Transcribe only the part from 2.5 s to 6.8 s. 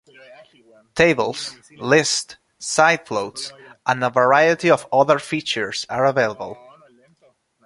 side floats, and a variety of other features are available.